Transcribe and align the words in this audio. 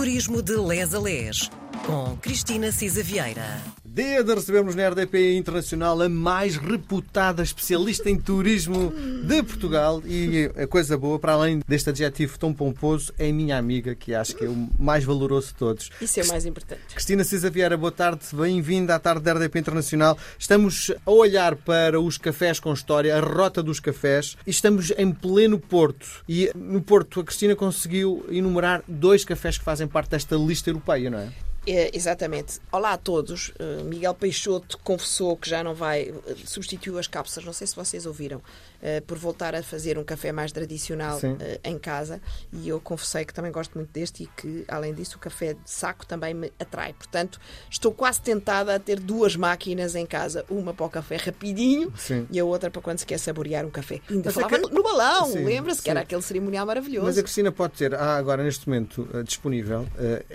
Turismo 0.00 0.40
de 0.40 0.56
Les 0.56 0.94
a 0.94 0.98
Les, 0.98 1.50
com 1.84 2.16
Cristina 2.22 2.72
Cisa 2.72 3.02
Vieira. 3.02 3.79
Dia 3.92 4.22
de 4.22 4.32
recebermos 4.32 4.76
na 4.76 4.88
RDP 4.88 5.36
Internacional 5.36 6.00
a 6.00 6.08
mais 6.08 6.56
reputada 6.56 7.42
especialista 7.42 8.08
em 8.08 8.16
turismo 8.16 8.92
de 9.26 9.42
Portugal 9.42 10.00
e 10.06 10.48
a 10.56 10.64
coisa 10.64 10.96
boa, 10.96 11.18
para 11.18 11.32
além 11.32 11.60
deste 11.66 11.90
adjetivo 11.90 12.38
tão 12.38 12.54
pomposo, 12.54 13.12
é 13.18 13.28
a 13.28 13.32
minha 13.32 13.58
amiga, 13.58 13.96
que 13.96 14.14
acho 14.14 14.36
que 14.36 14.44
é 14.44 14.48
o 14.48 14.68
mais 14.78 15.02
valoroso 15.02 15.48
de 15.48 15.54
todos. 15.54 15.90
Isso 16.00 16.20
é 16.20 16.22
o 16.22 16.28
mais 16.28 16.46
importante. 16.46 16.82
Cristina 16.94 17.24
Cisa 17.24 17.50
Vieira, 17.50 17.76
boa 17.76 17.90
tarde, 17.90 18.24
bem-vinda 18.32 18.94
à 18.94 18.98
tarde 19.00 19.24
da 19.24 19.32
RDP 19.32 19.58
Internacional. 19.58 20.16
Estamos 20.38 20.92
a 21.04 21.10
olhar 21.10 21.56
para 21.56 22.00
os 22.00 22.16
cafés 22.16 22.60
com 22.60 22.72
história, 22.72 23.16
a 23.16 23.20
rota 23.20 23.60
dos 23.60 23.80
cafés, 23.80 24.36
e 24.46 24.50
estamos 24.50 24.92
em 24.96 25.10
pleno 25.10 25.58
Porto. 25.58 26.22
E 26.28 26.48
no 26.54 26.80
Porto 26.80 27.18
a 27.18 27.24
Cristina 27.24 27.56
conseguiu 27.56 28.24
enumerar 28.30 28.84
dois 28.86 29.24
cafés 29.24 29.58
que 29.58 29.64
fazem 29.64 29.88
parte 29.88 30.10
desta 30.10 30.36
lista 30.36 30.70
europeia, 30.70 31.10
não 31.10 31.18
é? 31.18 31.49
É, 31.72 31.88
exatamente. 31.94 32.58
Olá 32.72 32.94
a 32.94 32.96
todos. 32.96 33.50
Uh, 33.50 33.84
Miguel 33.84 34.12
Peixoto 34.12 34.76
confessou 34.78 35.36
que 35.36 35.48
já 35.48 35.62
não 35.62 35.72
vai, 35.72 36.10
uh, 36.10 36.36
substituiu 36.44 36.98
as 36.98 37.06
cápsulas, 37.06 37.46
não 37.46 37.52
sei 37.52 37.64
se 37.64 37.76
vocês 37.76 38.06
ouviram, 38.06 38.38
uh, 38.38 39.02
por 39.06 39.16
voltar 39.16 39.54
a 39.54 39.62
fazer 39.62 39.96
um 39.96 40.02
café 40.02 40.32
mais 40.32 40.50
tradicional 40.50 41.20
em 41.62 41.78
casa. 41.78 42.20
E 42.52 42.68
eu 42.68 42.80
confessei 42.80 43.24
que 43.24 43.32
também 43.32 43.52
gosto 43.52 43.76
muito 43.76 43.92
deste 43.92 44.24
e 44.24 44.26
que, 44.26 44.64
além 44.66 44.92
disso, 44.92 45.16
o 45.16 45.20
café 45.20 45.54
de 45.54 45.60
saco 45.64 46.04
também 46.04 46.34
me 46.34 46.52
atrai. 46.58 46.92
Portanto, 46.92 47.38
estou 47.70 47.92
quase 47.92 48.20
tentada 48.20 48.74
a 48.74 48.78
ter 48.80 48.98
duas 48.98 49.36
máquinas 49.36 49.94
em 49.94 50.04
casa. 50.04 50.44
Uma 50.50 50.74
para 50.74 50.86
o 50.86 50.90
café 50.90 51.18
rapidinho 51.18 51.92
Sim. 51.96 52.26
e 52.32 52.40
a 52.40 52.44
outra 52.44 52.68
para 52.68 52.82
quando 52.82 52.98
se 52.98 53.06
quer 53.06 53.18
saborear 53.18 53.64
um 53.64 53.70
café. 53.70 54.00
Ainda 54.10 54.24
Mas 54.24 54.34
falava 54.34 54.58
no, 54.58 54.70
no 54.70 54.82
balão, 54.82 55.34
lembra-se 55.34 55.82
que 55.82 55.90
era 55.90 56.00
aquele 56.00 56.22
cerimonial 56.22 56.66
maravilhoso. 56.66 57.06
Mas 57.06 57.16
a 57.16 57.22
Cristina 57.22 57.52
pode 57.52 57.74
ter, 57.74 57.94
há 57.94 58.16
agora 58.16 58.42
neste 58.42 58.68
momento 58.68 59.08
disponível, 59.24 59.86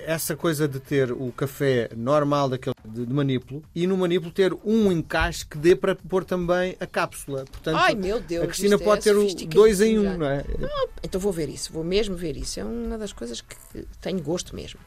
essa 0.05 0.33
coisa 0.33 0.66
de 0.66 0.80
ter 0.80 1.11
o 1.11 1.25
café 1.32 1.90
normal 1.96 2.50
daquele 2.50 2.76
de, 2.86 3.06
de 3.06 3.14
manípulo 3.14 3.64
e 3.73 3.86
no 3.88 3.98
manípulo 3.98 4.31
ter 4.31 4.54
um 4.64 4.92
encaixe 4.92 5.45
que 5.45 5.58
dê 5.58 5.76
para 5.76 5.95
pôr 5.95 6.23
também 6.23 6.76
a 6.80 6.86
cápsula. 6.86 7.45
Portanto, 7.45 7.78
Ai, 7.78 7.95
meu 7.95 8.20
Deus, 8.20 8.44
a 8.44 8.48
Cristina 8.48 8.78
pode 8.78 9.00
é 9.00 9.14
ter 9.14 9.17
o 9.17 9.48
dois 9.48 9.82
em 9.82 10.00
um, 10.00 10.17
não 10.17 10.28
é? 10.28 10.45
Ah, 10.64 10.88
então 11.04 11.20
vou 11.20 11.32
ver 11.32 11.50
isso, 11.50 11.72
vou 11.73 11.84
mesmo 11.84 12.16
ver 12.16 12.38
isso. 12.38 12.59
É 12.59 12.64
uma 12.64 12.98
das 12.98 13.12
coisas 13.12 13.42
que 13.42 13.86
tenho 14.02 14.22
gosto 14.22 14.56
mesmo. 14.56 14.80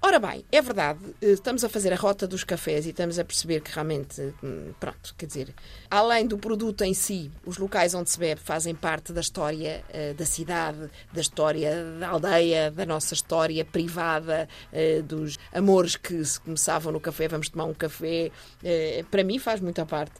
Ora 0.00 0.20
bem, 0.20 0.44
é 0.52 0.62
verdade, 0.62 1.00
estamos 1.20 1.64
a 1.64 1.68
fazer 1.68 1.92
a 1.92 1.96
rota 1.96 2.24
dos 2.24 2.44
cafés 2.44 2.86
e 2.86 2.90
estamos 2.90 3.18
a 3.18 3.24
perceber 3.24 3.60
que 3.60 3.72
realmente, 3.72 4.32
pronto, 4.78 5.12
quer 5.18 5.26
dizer, 5.26 5.54
além 5.90 6.24
do 6.24 6.38
produto 6.38 6.82
em 6.82 6.94
si, 6.94 7.32
os 7.44 7.58
locais 7.58 7.94
onde 7.94 8.08
se 8.08 8.16
bebe 8.16 8.40
fazem 8.40 8.76
parte 8.76 9.12
da 9.12 9.20
história 9.20 9.84
uh, 9.90 10.14
da 10.14 10.24
cidade, 10.24 10.88
da 11.12 11.20
história 11.20 11.84
da 11.98 12.10
aldeia, 12.10 12.70
da 12.70 12.86
nossa 12.86 13.12
história 13.12 13.64
privada, 13.64 14.48
uh, 14.72 15.02
dos 15.02 15.36
amores 15.52 15.96
que 15.96 16.24
se 16.24 16.38
começavam 16.40 16.92
no 16.92 17.00
café, 17.00 17.26
vamos 17.26 17.48
tomar 17.48 17.64
um 17.64 17.74
café. 17.74 18.30
Uh, 18.62 19.04
para 19.06 19.24
mim 19.24 19.40
faz 19.40 19.60
muita 19.60 19.84
parte 19.84 20.14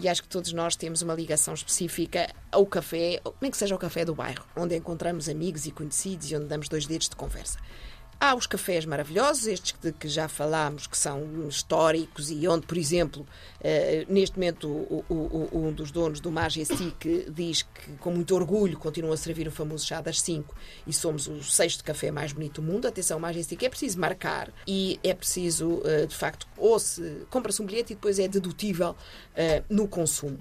e 0.00 0.08
acho 0.08 0.22
que 0.22 0.28
todos 0.28 0.52
nós 0.52 0.76
temos 0.76 1.00
uma 1.00 1.14
ligação 1.14 1.54
específica 1.54 2.28
ao 2.50 2.66
café, 2.66 3.20
nem 3.40 3.50
que 3.50 3.56
seja 3.56 3.74
o 3.74 3.78
café 3.78 4.04
do 4.04 4.14
bairro, 4.14 4.44
onde 4.56 4.76
encontramos 4.76 5.28
amigos 5.28 5.64
e 5.64 5.70
conhecidos 5.70 6.30
e 6.30 6.36
onde 6.36 6.46
damos 6.46 6.68
dois 6.68 6.86
dedos 6.86 7.08
de 7.08 7.16
conversa. 7.16 7.58
Há 8.24 8.36
os 8.36 8.46
cafés 8.46 8.84
maravilhosos, 8.84 9.48
estes 9.48 9.74
de 9.82 9.90
que 9.90 10.06
já 10.06 10.28
falámos, 10.28 10.86
que 10.86 10.96
são 10.96 11.48
históricos 11.48 12.30
e 12.30 12.46
onde, 12.46 12.64
por 12.68 12.78
exemplo, 12.78 13.22
uh, 13.22 14.12
neste 14.12 14.36
momento 14.36 14.68
o, 14.68 15.04
o, 15.08 15.48
o, 15.50 15.66
um 15.66 15.72
dos 15.72 15.90
donos 15.90 16.20
do 16.20 16.30
Majestic 16.30 17.26
diz 17.28 17.62
que 17.62 17.94
com 17.98 18.12
muito 18.12 18.32
orgulho 18.36 18.78
continua 18.78 19.14
a 19.14 19.16
servir 19.16 19.48
o 19.48 19.50
famoso 19.50 19.84
chá 19.84 20.00
das 20.00 20.20
5 20.20 20.54
e 20.86 20.92
somos 20.92 21.26
o 21.26 21.42
sexto 21.42 21.82
café 21.82 22.12
mais 22.12 22.32
bonito 22.32 22.60
do 22.60 22.62
mundo. 22.62 22.86
Atenção, 22.86 23.18
o 23.18 23.20
Majestic 23.20 23.60
é 23.64 23.68
preciso 23.68 23.98
marcar 23.98 24.52
e 24.68 25.00
é 25.02 25.12
preciso, 25.12 25.80
uh, 25.80 26.06
de 26.06 26.14
facto, 26.14 26.46
ou 26.56 26.78
se 26.78 27.26
compra-se 27.28 27.60
um 27.60 27.66
bilhete 27.66 27.92
e 27.92 27.96
depois 27.96 28.20
é 28.20 28.28
dedutível 28.28 28.90
uh, 28.90 29.64
no 29.68 29.88
consumo. 29.88 30.38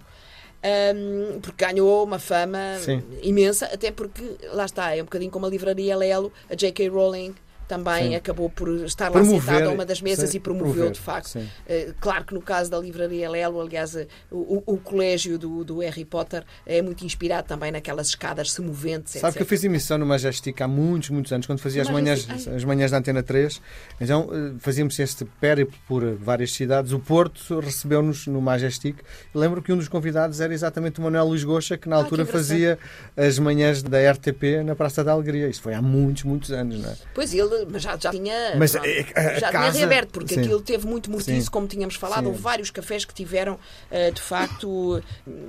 Um, 0.63 1.41
porque 1.41 1.65
ganhou 1.65 2.03
uma 2.03 2.19
fama 2.19 2.77
Sim. 2.79 3.01
imensa, 3.23 3.65
até 3.65 3.89
porque, 3.89 4.37
lá 4.53 4.65
está, 4.65 4.95
é 4.95 5.01
um 5.01 5.05
bocadinho 5.05 5.31
como 5.31 5.47
a 5.47 5.49
livraria 5.49 5.97
Lelo, 5.97 6.31
a 6.47 6.53
J.K. 6.53 6.87
Rowling 6.87 7.33
também 7.71 8.09
Sim. 8.09 8.15
acabou 8.15 8.49
por 8.49 8.67
estar 8.83 9.05
lá 9.05 9.11
promover, 9.11 9.41
sentado 9.41 9.69
a 9.69 9.73
uma 9.73 9.85
das 9.85 10.01
mesas 10.01 10.29
sim, 10.29 10.37
e 10.37 10.39
promoveu, 10.41 10.73
promover, 10.73 10.91
de 10.91 10.99
facto. 10.99 11.37
Uh, 11.37 11.93
claro 12.01 12.25
que 12.25 12.33
no 12.33 12.41
caso 12.41 12.69
da 12.69 12.77
Livraria 12.77 13.29
Lelo, 13.29 13.61
aliás, 13.61 13.95
uh, 13.95 14.05
o, 14.29 14.61
o, 14.65 14.77
colégio 14.77 15.39
do, 15.39 15.63
do, 15.63 15.79
Harry 15.79 16.03
Potter 16.03 16.43
é 16.65 16.81
muito 16.81 17.05
inspirado 17.05 17.47
também 17.47 17.71
naquelas 17.71 18.07
escadas 18.07 18.51
semoventes. 18.51 19.13
Sabe 19.13 19.27
etc. 19.27 19.37
que 19.37 19.43
eu 19.43 19.45
fiz 19.47 19.63
emissão 19.63 19.97
no 19.97 20.05
Majestic 20.05 20.59
há 20.59 20.67
muitos, 20.67 21.11
muitos 21.11 21.31
anos, 21.31 21.47
quando 21.47 21.59
fazia 21.59 21.81
as 21.81 21.89
manhãs, 21.89 22.27
as 22.53 22.63
manhãs 22.65 22.91
da 22.91 22.97
Antena 22.97 23.23
3. 23.23 23.61
Então 24.01 24.25
uh, 24.25 24.59
fazíamos 24.59 24.99
este 24.99 25.23
périplo 25.39 25.77
por 25.87 26.03
várias 26.15 26.51
cidades. 26.51 26.91
O 26.91 26.99
Porto 26.99 27.57
recebeu-nos 27.61 28.27
no 28.27 28.41
Majestic. 28.41 28.97
Lembro 29.33 29.61
que 29.61 29.71
um 29.71 29.77
dos 29.77 29.87
convidados 29.87 30.41
era 30.41 30.53
exatamente 30.53 30.99
o 30.99 31.03
Manuel 31.03 31.27
Luís 31.27 31.45
Goxa, 31.45 31.77
que 31.77 31.87
na 31.87 31.95
altura 31.95 32.23
ah, 32.23 32.25
que 32.25 32.33
fazia 32.33 32.77
as 33.15 33.39
manhãs 33.39 33.81
da 33.81 34.11
RTP 34.11 34.61
na 34.65 34.75
Praça 34.75 35.05
da 35.05 35.13
Alegria. 35.13 35.47
Isto 35.47 35.63
foi 35.63 35.73
há 35.73 35.81
muitos, 35.81 36.25
muitos 36.25 36.51
anos, 36.51 36.81
não 36.81 36.89
é? 36.89 36.95
Pois 37.15 37.33
ele 37.33 37.60
já, 37.75 37.97
já 37.97 38.11
tinha 38.11 38.55
mas 38.57 38.71
pronto, 38.71 38.87
a, 38.87 39.19
a 39.19 39.39
já 39.39 39.51
casa... 39.51 39.71
tinha 39.71 39.71
reaberto, 39.71 40.11
porque 40.11 40.33
Sim. 40.33 40.41
aquilo 40.41 40.61
teve 40.61 40.87
muito 40.87 41.09
mortiço, 41.09 41.45
Sim. 41.45 41.51
como 41.51 41.67
tínhamos 41.67 41.95
falado. 41.95 42.23
Sim. 42.23 42.27
Houve 42.27 42.41
vários 42.41 42.69
cafés 42.69 43.05
que 43.05 43.13
tiveram, 43.13 43.53
uh, 43.55 44.11
de 44.13 44.21
facto, 44.21 45.01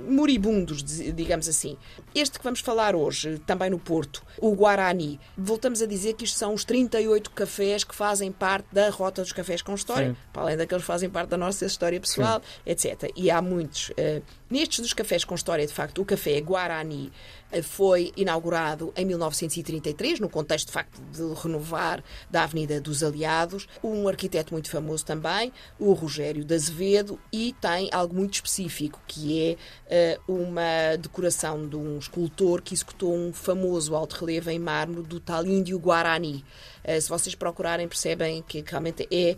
moribundos, 0.07 0.83
digamos 0.83 1.47
assim. 1.47 1.77
Este 2.13 2.37
que 2.37 2.43
vamos 2.43 2.59
falar 2.59 2.95
hoje, 2.95 3.39
também 3.39 3.69
no 3.69 3.79
Porto, 3.79 4.23
o 4.39 4.53
Guarani, 4.55 5.19
voltamos 5.37 5.81
a 5.81 5.85
dizer 5.85 6.13
que 6.13 6.25
isto 6.25 6.37
são 6.37 6.53
os 6.53 6.63
38 6.63 7.31
cafés 7.31 7.83
que 7.83 7.95
fazem 7.95 8.31
parte 8.31 8.67
da 8.71 8.89
rota 8.89 9.21
dos 9.21 9.31
cafés 9.31 9.61
com 9.61 9.73
história, 9.73 10.09
Sim. 10.09 10.17
para 10.31 10.43
além 10.43 10.57
daqueles 10.57 10.83
que 10.83 10.87
fazem 10.87 11.09
parte 11.09 11.29
da 11.29 11.37
nossa 11.37 11.65
história 11.65 11.99
pessoal, 11.99 12.41
etc. 12.65 13.11
E 13.15 13.29
há 13.29 13.41
muitos. 13.41 13.91
Nestes 14.49 14.79
dos 14.79 14.93
cafés 14.93 15.25
com 15.25 15.33
história, 15.35 15.65
de 15.65 15.73
facto, 15.73 16.01
o 16.01 16.05
café 16.05 16.39
Guarani 16.39 17.11
foi 17.61 18.11
inaugurado 18.15 18.91
em 18.95 19.05
1933, 19.05 20.19
no 20.19 20.29
contexto, 20.29 20.67
de 20.67 20.73
facto, 20.73 21.01
de 21.11 21.21
renovar 21.41 21.92
da 22.29 22.43
Avenida 22.43 22.79
dos 22.79 23.03
Aliados. 23.03 23.67
Um 23.83 24.07
arquiteto 24.07 24.53
muito 24.53 24.69
famoso 24.69 25.05
também, 25.05 25.51
o 25.77 25.91
Rogério 25.91 26.45
de 26.45 26.55
Azevedo, 26.55 27.19
e 27.31 27.53
tem 27.59 27.89
algo 27.91 28.15
muito 28.15 28.35
específico, 28.35 29.01
que 29.05 29.57
é 29.89 30.17
uh, 30.27 30.33
uma 30.33 30.95
decoração 30.97 31.67
de 31.67 31.75
um 31.75 31.97
escultor 31.97 32.61
que 32.61 32.73
executou 32.73 33.13
um 33.13 33.33
famoso 33.33 33.95
alto 33.95 34.13
relevo 34.13 34.49
em 34.49 34.59
mármore 34.59 35.07
do 35.07 35.19
tal 35.19 35.45
índio 35.45 35.77
Guarani. 35.77 36.45
Uh, 36.83 36.99
se 36.99 37.09
vocês 37.09 37.33
procurarem, 37.33 37.87
percebem 37.87 38.43
que 38.43 38.63
realmente 38.65 39.07
é, 39.09 39.35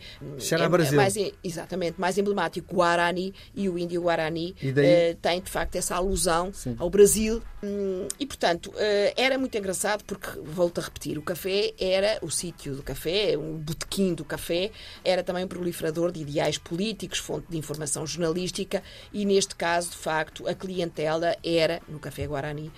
é, 0.64 0.70
Brasil. 0.70 0.98
mais, 0.98 1.16
exatamente, 1.44 2.00
mais 2.00 2.18
emblemático. 2.18 2.76
Guarani 2.76 3.34
e 3.54 3.70
o 3.70 3.78
índio 3.78 4.02
Guarani 4.02 4.56
uh, 4.62 5.16
tem, 5.22 5.42
de 5.42 5.52
facto, 5.52 5.76
essa 5.76 5.96
alusão 5.96 6.52
Sim. 6.52 6.76
ao 6.80 6.90
Brasil. 6.90 7.42
Hum, 7.64 8.08
e, 8.20 8.26
portanto, 8.26 8.74
era 9.16 9.38
muito 9.38 9.58
engraçado 9.58 10.04
porque, 10.04 10.28
volto 10.44 10.80
a 10.80 10.84
repetir, 10.84 11.18
o 11.18 11.22
café 11.22 11.74
era 11.80 12.20
o 12.22 12.30
sítio 12.30 12.76
do 12.76 12.84
café, 12.84 13.36
o 13.38 13.58
botequim 13.58 14.14
do 14.14 14.24
café, 14.24 14.72
era 15.04 15.24
também 15.24 15.46
um 15.46 15.48
proliferador 15.48 16.12
de 16.12 16.22
ideais 16.22 16.58
políticos, 16.58 17.18
fonte 17.20 17.48
de 17.50 17.58
informação 17.58 18.06
jornalística 18.06 18.84
e, 19.12 19.26
neste 19.26 19.56
caso, 19.56 19.92
de 19.92 19.98
facto, 19.98 20.48
a 20.48 20.54
clientela 20.54 21.36
era, 21.44 21.82
no 21.88 22.00
Café 22.00 22.28
Guarani, 22.28 22.72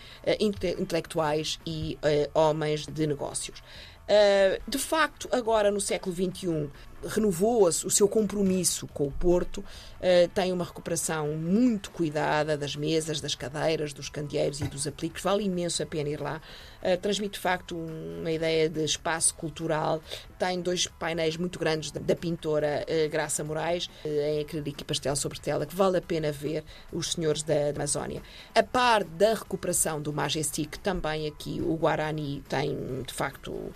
intelectuais 0.80 1.60
e 1.66 1.98
homens 2.34 2.86
de 2.86 3.08
negócios. 3.08 3.62
Uh, 4.10 4.62
de 4.66 4.78
facto, 4.78 5.28
agora 5.32 5.70
no 5.70 5.82
século 5.82 6.16
XXI, 6.16 6.70
renovou-se 7.06 7.86
o 7.86 7.92
seu 7.92 8.08
compromisso 8.08 8.88
com 8.88 9.08
o 9.08 9.12
Porto, 9.12 9.58
uh, 9.60 10.28
tem 10.34 10.52
uma 10.52 10.66
recuperação 10.66 11.30
muito 11.36 11.92
cuidada 11.92 12.58
das 12.58 12.76
mesas, 12.76 13.22
das 13.22 13.36
cadeiras, 13.36 13.94
dos 13.94 14.10
candeeiros 14.10 14.62
e 14.62 14.66
dos 14.66 14.88
apliques, 14.88 15.24
vale 15.24 15.44
imenso 15.44 15.84
a 15.84 15.86
pena 15.86 16.10
ir 16.10 16.20
lá. 16.20 16.42
Uh, 16.82 16.98
transmite 16.98 17.34
de 17.34 17.40
facto 17.40 17.76
uma 17.76 18.32
ideia 18.32 18.70
de 18.70 18.84
espaço 18.84 19.34
cultural, 19.36 20.02
tem 20.40 20.62
dois 20.62 20.88
painéis 20.88 21.38
muito 21.38 21.60
grandes 21.60 21.92
da, 21.92 22.16
pintora 22.16 22.86
uh, 22.88 23.10
Graça 23.10 23.44
Moraes, 23.44 23.90
em 24.06 24.40
acrílico 24.40 24.82
e 24.82 24.86
pastel 24.86 25.16
sobre 25.16 25.40
tela, 25.40 25.66
que 25.66 25.76
vale 25.76 25.98
a 25.98 26.02
pena 26.02 26.32
ver 26.32 26.64
os 26.92 27.14
senhores 27.14 27.44
da 27.44 27.70
Amazónia. 27.76 28.22
A 28.56 28.64
par 28.64 29.04
da 29.04 29.34
recuperação 29.34 30.02
do 30.02 30.14
Majestic, 30.14 30.78
também 30.78 31.28
aqui 31.28 31.62
o 31.62 31.76
Guarani 31.76 32.44
tem 32.48 33.04
de 33.06 33.14
facto 33.14 33.74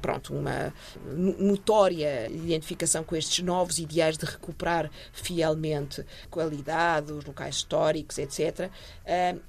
pronto, 0.00 0.34
uma 0.34 0.72
notória 1.38 2.28
identificação 2.54 3.04
com 3.04 3.16
estes 3.16 3.44
novos 3.44 3.78
ideais 3.78 4.16
de 4.16 4.24
recuperar 4.24 4.90
fielmente 5.12 6.04
qualidade, 6.30 7.12
os 7.12 7.24
locais 7.24 7.56
históricos, 7.56 8.18
etc. 8.18 8.70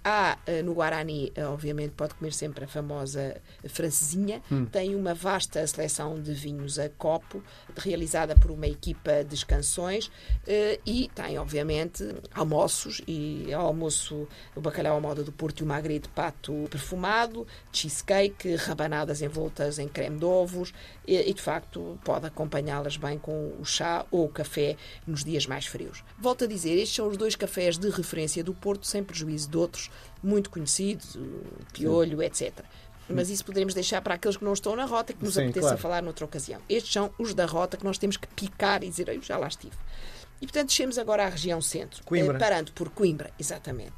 Há 0.04 0.38
uh, 0.48 0.64
no 0.64 0.74
Guarani, 0.74 1.32
uh, 1.38 1.52
obviamente, 1.52 1.92
pode 1.92 2.16
comer 2.16 2.34
sempre 2.34 2.66
a 2.66 2.68
famosa 2.68 3.42
francesinha, 3.68 4.42
hum. 4.52 4.66
tem 4.66 4.96
uma 4.96 5.14
vasta 5.14 5.66
seleção 5.66 6.22
de 6.22 6.34
vinhos 6.34 6.80
a 6.80 6.90
copo, 6.90 7.44
realizada 7.78 8.36
por 8.36 8.52
uma 8.52 8.68
equipa 8.68 9.24
de 9.24 9.36
escansões, 9.36 10.12
e 10.86 11.10
tem, 11.14 11.38
obviamente, 11.38 12.04
almoços 12.34 13.02
e 13.08 13.54
almoço, 13.54 14.28
o 14.56 14.62
bacalhau 14.62 14.98
à 14.98 15.00
moda 15.00 15.24
do 15.24 15.32
Porto 15.32 15.62
e 15.62 15.64
o 15.64 15.66
magre 15.66 16.00
de 16.00 16.10
pato 16.10 16.68
perfumado, 16.70 17.48
cheesecake, 17.72 18.56
rabanadas 18.56 19.22
envoltas 19.22 19.80
em 19.80 19.88
creme 19.88 20.18
de 20.18 20.26
ovos, 20.26 20.74
e, 21.08 21.16
e 21.18 21.34
de 21.34 21.42
facto 21.42 22.00
pode 22.04 22.26
acompanhá-las 22.26 22.93
bem 22.98 23.18
com 23.18 23.54
o 23.60 23.66
chá 23.66 24.06
ou 24.12 24.26
o 24.26 24.30
café 24.30 24.76
nos 25.06 25.24
dias 25.24 25.46
mais 25.46 25.66
frios. 25.66 26.04
Volto 26.18 26.44
a 26.44 26.48
dizer, 26.48 26.74
estes 26.74 26.96
são 26.96 27.08
os 27.08 27.18
dois 27.18 27.36
cafés 27.36 27.78
de 27.78 27.90
referência 27.90 28.44
do 28.44 28.54
Porto, 28.54 28.88
sem 28.88 29.04
prejuízo 29.04 29.50
de 29.50 29.58
outros 29.58 29.90
muito 30.22 30.50
conhecidos, 30.50 31.18
Piolho, 31.74 32.20
Sim. 32.20 32.26
etc. 32.26 32.66
Mas 33.10 33.30
isso 33.30 33.44
poderemos 33.44 33.74
deixar 33.74 34.02
para 34.02 34.16
aqueles 34.16 34.38
que 34.38 34.46
não 34.46 34.54
estão 34.54 34.76
na 34.76 34.86
rota 34.86 35.12
e 35.12 35.16
que 35.16 35.24
nos 35.24 35.34
Sim, 35.34 35.44
apeteça 35.44 35.68
claro. 35.68 35.82
falar 35.82 36.02
noutra 36.02 36.26
ocasião. 36.26 36.62
Estes 36.70 36.94
são 36.94 37.14
os 37.20 37.34
da 37.34 37.46
rota 37.46 37.76
que 37.76 37.84
nós 37.84 37.98
temos 37.98 38.16
que 38.18 38.28
picar 38.28 38.84
e 38.84 38.90
dizer, 38.90 39.10
eu 39.10 39.22
já 39.22 39.38
lá 39.38 39.48
estive. 39.48 39.76
E 40.42 40.46
portanto, 40.46 40.68
descemos 40.68 40.98
agora 40.98 41.26
à 41.26 41.30
região 41.30 41.62
centro, 41.62 42.04
Coimbra. 42.04 42.36
Eh, 42.36 42.40
parando 42.40 42.72
por 42.72 42.90
Coimbra, 42.90 43.32
exatamente. 43.40 43.94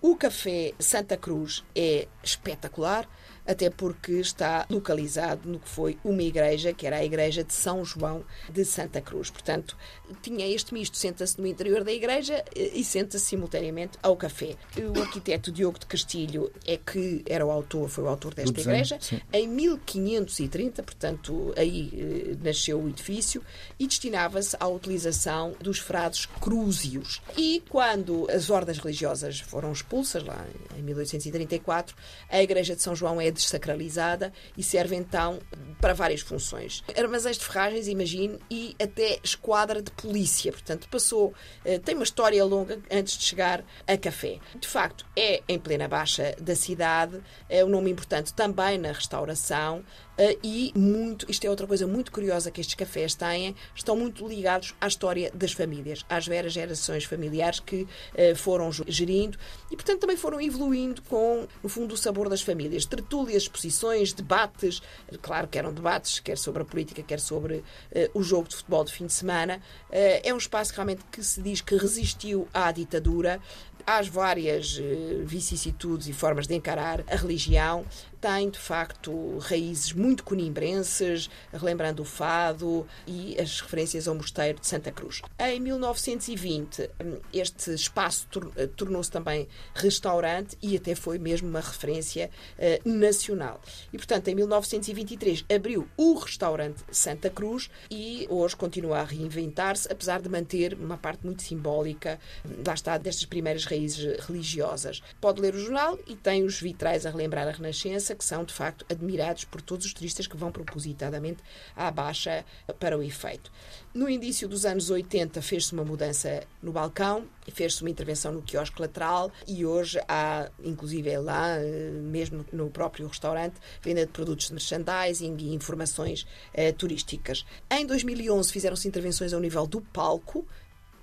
O 0.00 0.16
café 0.16 0.74
Santa 0.78 1.16
Cruz 1.16 1.64
é 1.74 2.06
espetacular 2.22 3.08
até 3.48 3.70
porque 3.70 4.12
está 4.12 4.66
localizado 4.68 5.48
no 5.48 5.58
que 5.58 5.68
foi 5.68 5.98
uma 6.04 6.22
igreja, 6.22 6.74
que 6.74 6.86
era 6.86 6.96
a 6.96 7.04
igreja 7.04 7.42
de 7.42 7.54
São 7.54 7.82
João 7.82 8.22
de 8.52 8.62
Santa 8.62 9.00
Cruz. 9.00 9.30
Portanto, 9.30 9.74
tinha 10.20 10.46
este 10.46 10.74
misto, 10.74 10.98
senta-se 10.98 11.40
no 11.40 11.46
interior 11.46 11.82
da 11.82 11.92
igreja 11.92 12.44
eh, 12.54 12.70
e 12.74 12.84
senta-se 12.84 13.24
simultaneamente 13.24 13.96
ao 14.02 14.14
café. 14.16 14.54
O 14.94 15.00
arquiteto 15.00 15.50
Diogo 15.50 15.78
de 15.78 15.86
Castilho 15.86 16.52
é 16.66 16.76
que 16.76 17.22
era 17.26 17.44
o 17.44 17.50
autor, 17.50 17.88
foi 17.88 18.04
o 18.04 18.08
autor 18.08 18.34
desta 18.34 18.60
igreja, 18.60 18.98
em 19.32 19.48
1530, 19.48 20.82
portanto, 20.82 21.54
aí 21.56 21.90
eh, 21.94 22.36
nasceu 22.42 22.78
o 22.78 22.88
edifício 22.88 23.42
e 23.78 23.86
destinava-se 23.86 24.56
à 24.60 24.68
utilização 24.68 25.54
dos 25.58 25.78
frades 25.78 26.26
crúzios. 26.26 27.22
E 27.34 27.62
quando 27.70 28.30
as 28.30 28.50
ordens 28.50 28.78
religiosas 28.78 29.40
foram 29.40 29.72
expulsas, 29.72 30.22
lá 30.22 30.44
em 30.76 30.82
1834, 30.82 31.96
a 32.28 32.42
igreja 32.42 32.76
de 32.76 32.82
São 32.82 32.94
João 32.94 33.18
é 33.18 33.30
desacralizada 33.44 34.32
e 34.56 34.62
serve 34.62 34.96
então 34.96 35.38
para 35.80 35.94
várias 35.94 36.20
funções. 36.20 36.82
Armazéns 36.96 37.38
de 37.38 37.44
ferragens, 37.44 37.88
imagine, 37.88 38.38
e 38.50 38.74
até 38.82 39.18
esquadra 39.22 39.80
de 39.80 39.90
polícia. 39.92 40.50
Portanto, 40.52 40.88
passou, 40.88 41.32
eh, 41.64 41.78
tem 41.78 41.94
uma 41.94 42.04
história 42.04 42.44
longa 42.44 42.80
antes 42.90 43.16
de 43.16 43.24
chegar 43.24 43.64
a 43.86 43.96
café. 43.96 44.38
De 44.58 44.66
facto, 44.66 45.06
é 45.16 45.42
em 45.48 45.58
plena 45.58 45.88
baixa 45.88 46.34
da 46.40 46.54
cidade, 46.54 47.20
é 47.48 47.64
um 47.64 47.68
nome 47.68 47.90
importante 47.90 48.32
também 48.34 48.78
na 48.78 48.92
restauração, 48.92 49.84
Uh, 50.18 50.36
e 50.42 50.72
muito, 50.74 51.30
isto 51.30 51.44
é 51.44 51.50
outra 51.50 51.64
coisa 51.64 51.86
muito 51.86 52.10
curiosa 52.10 52.50
que 52.50 52.60
estes 52.60 52.74
cafés 52.74 53.14
têm, 53.14 53.54
estão 53.72 53.96
muito 53.96 54.26
ligados 54.26 54.74
à 54.80 54.88
história 54.88 55.30
das 55.32 55.52
famílias, 55.52 56.04
às 56.08 56.26
várias 56.26 56.52
gerações 56.52 57.04
familiares 57.04 57.60
que 57.60 57.82
uh, 57.82 58.34
foram 58.34 58.72
gerindo 58.72 59.38
e, 59.70 59.76
portanto, 59.76 60.00
também 60.00 60.16
foram 60.16 60.40
evoluindo 60.40 61.02
com, 61.02 61.46
no 61.62 61.68
fundo, 61.68 61.94
o 61.94 61.96
sabor 61.96 62.28
das 62.28 62.42
famílias. 62.42 62.84
Tertúlias, 62.84 63.44
exposições, 63.44 64.12
debates, 64.12 64.82
claro 65.22 65.46
que 65.46 65.56
eram 65.56 65.72
debates, 65.72 66.18
quer 66.18 66.36
sobre 66.36 66.62
a 66.62 66.64
política, 66.64 67.00
quer 67.00 67.20
sobre 67.20 67.54
uh, 67.58 67.64
o 68.12 68.20
jogo 68.20 68.48
de 68.48 68.56
futebol 68.56 68.82
de 68.82 68.92
fim 68.92 69.06
de 69.06 69.12
semana. 69.12 69.62
é 69.90 70.34
um 70.34 70.38
espaço 70.38 70.72
realmente 70.74 71.04
que 71.12 71.22
se 71.22 71.40
diz 71.40 71.60
que 71.60 71.76
resistiu 71.76 72.48
à 72.52 72.72
ditadura, 72.72 73.40
às 73.86 74.08
várias 74.08 74.78
vicissitudes 75.24 76.08
e 76.08 76.12
formas 76.12 76.46
de 76.46 76.54
encarar 76.54 77.04
a 77.08 77.16
religião, 77.16 77.86
tem 78.20 78.50
de 78.50 78.58
facto 78.58 79.38
raízes 79.38 79.92
muito 79.92 80.24
conimbrenses, 80.24 81.30
relembrando 81.52 82.02
o 82.02 82.04
fado 82.04 82.86
e 83.06 83.40
as 83.40 83.60
referências 83.60 84.08
ao 84.08 84.14
mosteiro 84.14 84.60
de 84.60 84.66
Santa 84.66 84.90
Cruz. 84.90 85.22
Em 85.38 85.60
1920, 85.60 86.90
este 87.32 87.72
espaço 87.74 88.26
eh, 88.56 88.66
tornou-se 88.66 89.10
também 89.10 89.48
restaurante 89.74 90.56
e 90.62 90.76
até 90.76 90.94
foi 90.94 91.18
mesmo 91.18 91.48
uma 91.48 91.60
referência 91.60 92.30
uh, 92.58 92.88
nacional. 92.88 93.60
E, 93.92 93.96
portanto, 93.96 94.28
em 94.28 94.34
1923 94.34 95.44
abriu 95.54 95.88
o 95.96 96.14
restaurante 96.14 96.82
Santa 96.90 97.30
Cruz 97.30 97.70
e 97.90 98.26
hoje 98.28 98.56
continua 98.56 98.98
a 98.98 99.04
reinventar-se, 99.04 99.90
apesar 99.90 100.20
de 100.20 100.28
manter 100.28 100.74
uma 100.74 100.96
parte 100.96 101.24
muito 101.24 101.42
simbólica, 101.42 102.18
lá 102.66 102.74
está, 102.74 102.98
destas 102.98 103.24
primeiras 103.24 103.64
raízes 103.64 104.18
religiosas. 104.26 105.02
Pode 105.20 105.40
ler 105.40 105.54
o 105.54 105.60
jornal 105.60 105.98
e 106.06 106.16
tem 106.16 106.44
os 106.44 106.60
vitrais 106.60 107.06
a 107.06 107.10
relembrar 107.10 107.48
a 107.48 107.52
Renascença 107.52 108.07
que 108.14 108.24
são, 108.24 108.44
de 108.44 108.52
facto, 108.52 108.84
admirados 108.90 109.44
por 109.44 109.60
todos 109.60 109.86
os 109.86 109.92
turistas 109.92 110.26
que 110.26 110.36
vão 110.36 110.50
propositadamente 110.50 111.42
à 111.76 111.90
Baixa 111.90 112.44
para 112.78 112.96
o 112.96 113.02
efeito. 113.02 113.50
No 113.94 114.08
início 114.08 114.48
dos 114.48 114.64
anos 114.64 114.90
80 114.90 115.40
fez-se 115.42 115.72
uma 115.72 115.84
mudança 115.84 116.46
no 116.62 116.72
balcão, 116.72 117.26
fez-se 117.52 117.82
uma 117.82 117.90
intervenção 117.90 118.32
no 118.32 118.42
quiosque 118.42 118.80
lateral 118.80 119.32
e 119.46 119.64
hoje 119.64 119.98
há, 120.08 120.50
inclusive 120.62 121.10
é 121.10 121.18
lá, 121.18 121.56
eh, 121.58 121.90
mesmo 121.90 122.44
no 122.52 122.70
próprio 122.70 123.06
restaurante, 123.06 123.56
venda 123.82 124.04
de 124.04 124.12
produtos 124.12 124.48
de 124.48 124.52
merchandising 124.52 125.36
e 125.38 125.54
informações 125.54 126.26
eh, 126.52 126.72
turísticas. 126.72 127.44
Em 127.70 127.86
2011 127.86 128.52
fizeram-se 128.52 128.86
intervenções 128.86 129.32
ao 129.32 129.40
nível 129.40 129.66
do 129.66 129.80
palco, 129.80 130.46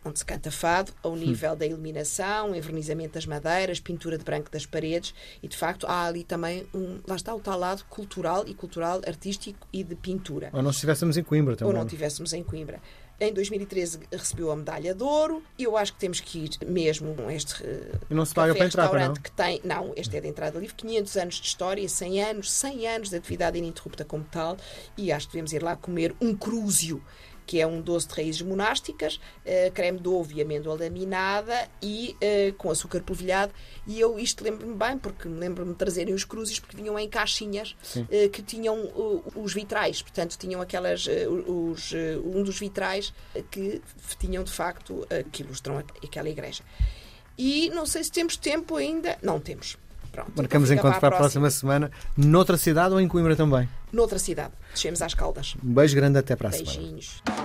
onde 0.05 0.19
se 0.19 0.25
canta 0.25 0.51
fado, 0.51 0.93
ao 1.01 1.15
nível 1.15 1.53
hum. 1.53 1.57
da 1.57 1.65
iluminação, 1.65 2.55
envernizamento 2.55 3.15
das 3.15 3.25
madeiras, 3.25 3.79
pintura 3.79 4.17
de 4.17 4.23
branco 4.23 4.51
das 4.51 4.65
paredes 4.65 5.13
e, 5.41 5.47
de 5.47 5.57
facto, 5.57 5.87
há 5.87 6.05
ali 6.05 6.23
também 6.23 6.67
um. 6.73 6.99
Lá 7.07 7.15
está 7.15 7.33
o 7.33 7.39
tal 7.39 7.57
lado 7.57 7.83
cultural 7.89 8.47
e 8.47 8.53
cultural, 8.53 9.01
artístico 9.07 9.67
e 9.73 9.83
de 9.83 9.95
pintura. 9.95 10.49
Ou 10.53 10.61
não 10.61 10.71
estivéssemos 10.71 11.17
em 11.17 11.23
Coimbra 11.23 11.55
também. 11.55 11.73
Ou 11.73 11.77
não 11.77 11.85
estivéssemos 11.85 12.31
em 12.33 12.43
Coimbra. 12.43 12.79
Em 13.17 13.31
2013 13.31 14.01
recebeu 14.11 14.51
a 14.51 14.55
medalha 14.57 14.93
de 14.93 15.01
ouro 15.01 15.41
e 15.57 15.63
eu 15.63 15.77
acho 15.77 15.93
que 15.93 15.99
temos 15.99 16.19
que 16.19 16.37
ir 16.39 16.49
mesmo 16.67 17.15
a 17.25 17.33
este 17.33 17.63
e 18.09 18.13
não 18.13 18.25
se 18.25 18.33
paga 18.33 18.53
para 18.53 18.65
entrar, 18.65 18.83
restaurante 18.83 19.15
não? 19.15 19.23
que 19.23 19.31
tem, 19.31 19.61
não, 19.63 19.93
este 19.95 20.17
é 20.17 20.19
de 20.19 20.27
entrada 20.27 20.59
livre, 20.59 20.75
500 20.75 21.15
anos 21.15 21.35
de 21.35 21.47
história, 21.47 21.87
100 21.87 22.23
anos, 22.23 22.51
100 22.51 22.87
anos 22.89 23.09
de 23.09 23.15
atividade 23.15 23.57
ininterrupta 23.57 24.03
como 24.03 24.25
tal 24.25 24.57
e 24.97 25.13
acho 25.13 25.27
que 25.27 25.33
devemos 25.33 25.53
ir 25.53 25.63
lá 25.63 25.77
comer 25.77 26.13
um 26.19 26.35
crúzio 26.35 27.01
que 27.45 27.59
é 27.59 27.67
um 27.67 27.81
doce 27.81 28.07
de 28.07 28.15
raízes 28.15 28.41
monásticas, 28.41 29.15
uh, 29.15 29.71
creme 29.73 29.99
de 29.99 30.07
ovo 30.07 30.31
e 30.33 30.41
amêndoa 30.41 30.77
laminada 30.79 31.69
e 31.81 32.15
uh, 32.15 32.53
com 32.53 32.71
açúcar 32.71 33.01
polvilhado. 33.01 33.53
E 33.87 33.99
eu 33.99 34.17
isto 34.19 34.43
lembro-me 34.43 34.75
bem, 34.75 34.97
porque 34.97 35.27
me 35.27 35.39
lembro-me 35.39 35.71
de 35.71 35.77
trazerem 35.77 36.13
os 36.13 36.23
cruzes, 36.23 36.59
porque 36.59 36.75
vinham 36.75 36.97
em 36.97 37.07
caixinhas 37.07 37.75
uh, 37.95 38.29
que 38.29 38.41
tinham 38.41 38.75
os 39.35 39.53
vitrais, 39.53 40.01
portanto, 40.01 40.37
tinham 40.37 40.61
aquelas, 40.61 41.07
os, 41.47 41.93
um 42.23 42.43
dos 42.43 42.57
vitrais 42.57 43.13
que 43.51 43.81
tinham 44.19 44.43
de 44.43 44.51
facto, 44.51 45.07
que 45.31 45.43
ilustram 45.43 45.77
aquela 45.77 46.29
igreja. 46.29 46.63
E 47.37 47.69
não 47.69 47.85
sei 47.85 48.03
se 48.03 48.11
temos 48.11 48.37
tempo 48.37 48.75
ainda. 48.75 49.17
Não 49.21 49.39
temos. 49.39 49.77
Pronto, 50.15 50.31
Marcamos 50.37 50.71
então 50.71 50.79
encontro 50.79 50.99
para 50.99 51.07
a, 51.07 51.11
para 51.11 51.17
a 51.17 51.19
próxima 51.19 51.49
semana, 51.49 51.91
noutra 52.15 52.57
cidade 52.57 52.93
ou 52.93 53.01
em 53.01 53.07
Coimbra 53.07 53.35
também? 53.35 53.67
Noutra 53.91 54.17
cidade. 54.17 54.51
Descemos 54.73 55.01
às 55.01 55.13
Caldas. 55.13 55.55
Um 55.63 55.73
beijo 55.73 55.95
grande 55.95 56.17
até 56.17 56.35
para 56.35 56.49
a 56.49 56.51
Beijinhos. 56.51 57.21
semana. 57.25 57.44